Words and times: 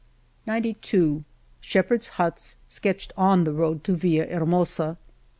gi 0.49 0.75
Shepherds^ 1.61 2.07
huts, 2.17 2.57
sketched 2.67 3.13
on 3.15 3.43
the 3.43 3.51
roculto 3.53 3.95
Villahermosa,. 3.95 4.97